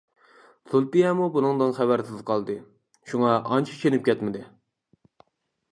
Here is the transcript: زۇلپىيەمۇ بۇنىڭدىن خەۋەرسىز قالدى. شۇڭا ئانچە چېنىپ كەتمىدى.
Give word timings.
زۇلپىيەمۇ 0.71 1.27
بۇنىڭدىن 1.35 1.75
خەۋەرسىز 1.81 2.23
قالدى. 2.31 2.57
شۇڭا 3.11 3.37
ئانچە 3.51 3.79
چېنىپ 3.83 4.07
كەتمىدى. 4.11 4.43